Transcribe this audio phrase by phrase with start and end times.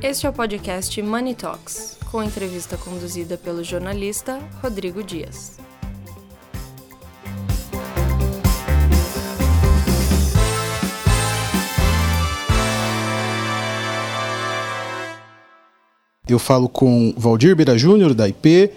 [0.00, 5.58] Este é o podcast Money Talks, com entrevista conduzida pelo jornalista Rodrigo Dias.
[16.28, 18.70] Eu falo com Valdir Beira Júnior, da IP.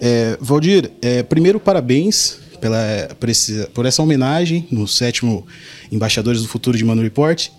[0.00, 2.78] É, Valdir, é, primeiro, parabéns pela,
[3.18, 5.44] por, esse, por, essa homenagem no sétimo
[5.90, 7.50] Embaixadores do Futuro de Mano Report.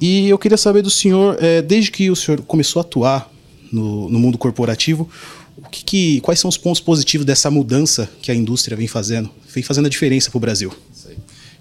[0.00, 3.30] E eu queria saber do senhor, é, desde que o senhor começou a atuar
[3.70, 5.08] no, no mundo corporativo,
[5.56, 9.30] o que, que, quais são os pontos positivos dessa mudança que a indústria vem fazendo,
[9.52, 10.72] vem fazendo a diferença para o Brasil?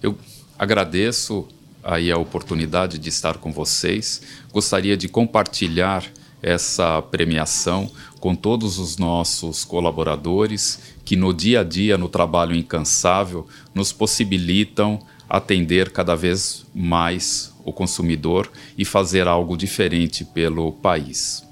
[0.01, 0.17] Eu
[0.57, 1.45] agradeço
[1.83, 4.21] aí a oportunidade de estar com vocês.
[4.51, 6.03] Gostaria de compartilhar
[6.41, 7.89] essa premiação
[8.19, 14.99] com todos os nossos colaboradores que no dia a dia, no trabalho incansável, nos possibilitam
[15.29, 21.43] atender cada vez mais o consumidor e fazer algo diferente pelo país.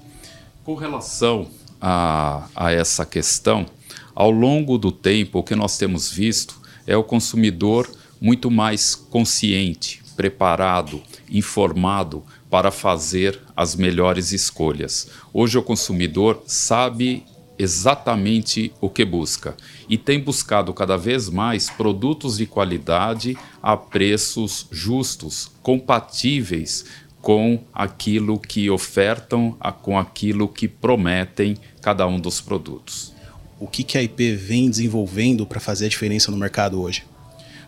[0.64, 1.48] Com relação
[1.80, 3.66] a, a essa questão,
[4.14, 7.88] ao longo do tempo, o que nós temos visto é o consumidor
[8.20, 15.08] muito mais consciente, preparado, informado para fazer as melhores escolhas.
[15.32, 17.24] Hoje o consumidor sabe
[17.56, 19.56] exatamente o que busca
[19.88, 26.84] e tem buscado cada vez mais produtos de qualidade a preços justos, compatíveis
[27.22, 33.14] com aquilo que ofertam, com aquilo que prometem cada um dos produtos.
[33.60, 37.04] O que, que a IP vem desenvolvendo para fazer a diferença no mercado hoje?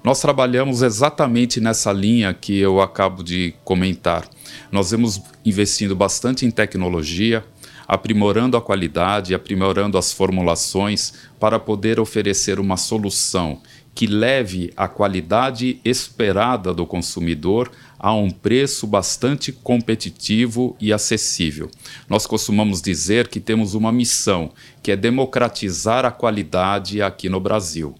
[0.02, 4.26] Nós trabalhamos exatamente nessa linha que eu acabo de comentar.
[4.72, 7.44] Nós vemos investindo bastante em tecnologia,
[7.86, 13.60] aprimorando a qualidade, aprimorando as formulações para poder oferecer uma solução
[13.94, 21.70] que leve a qualidade esperada do consumidor a um preço bastante competitivo e acessível.
[22.08, 27.94] Nós costumamos dizer que temos uma missão, que é democratizar a qualidade aqui no Brasil.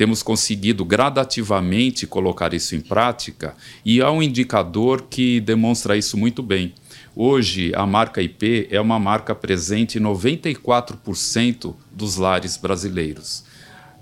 [0.00, 6.42] Temos conseguido gradativamente colocar isso em prática e há um indicador que demonstra isso muito
[6.42, 6.72] bem.
[7.14, 13.44] Hoje, a marca IP é uma marca presente em 94% dos lares brasileiros.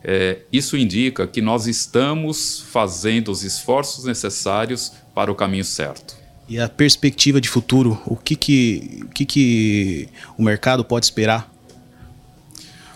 [0.04, 6.16] É, isso indica que nós estamos fazendo os esforços necessários para o caminho certo.
[6.48, 11.52] E a perspectiva de futuro, o que, que, o, que, que o mercado pode esperar?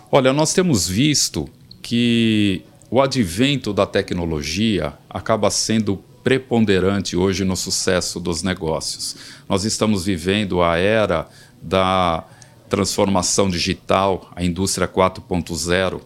[0.09, 1.49] Olha, nós temos visto
[1.83, 9.17] que o advento da tecnologia acaba sendo preponderante hoje no sucesso dos negócios.
[9.49, 11.27] Nós estamos vivendo a era
[11.63, 12.23] da
[12.69, 16.03] transformação digital, a indústria 4.0.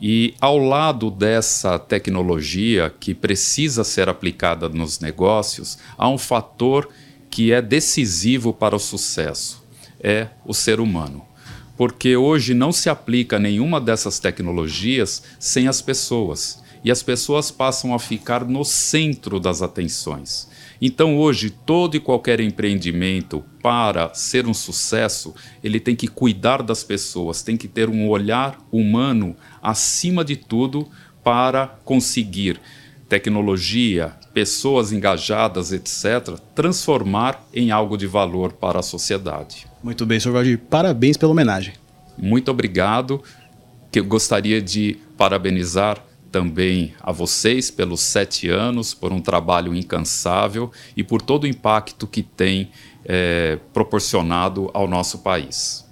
[0.00, 6.88] E ao lado dessa tecnologia que precisa ser aplicada nos negócios, há um fator
[7.28, 9.60] que é decisivo para o sucesso:
[9.98, 11.31] é o ser humano.
[11.76, 17.94] Porque hoje não se aplica nenhuma dessas tecnologias sem as pessoas e as pessoas passam
[17.94, 20.48] a ficar no centro das atenções.
[20.80, 25.32] Então, hoje, todo e qualquer empreendimento, para ser um sucesso,
[25.62, 30.88] ele tem que cuidar das pessoas, tem que ter um olhar humano acima de tudo
[31.22, 32.60] para conseguir
[33.08, 39.71] tecnologia, pessoas engajadas, etc., transformar em algo de valor para a sociedade.
[39.82, 40.30] Muito bem, Sr.
[40.30, 40.58] Valdir.
[40.70, 41.74] Parabéns pela homenagem.
[42.16, 43.22] Muito obrigado.
[43.90, 50.72] Que eu gostaria de parabenizar também a vocês pelos sete anos, por um trabalho incansável
[50.96, 52.70] e por todo o impacto que tem
[53.04, 55.84] é, proporcionado ao nosso país.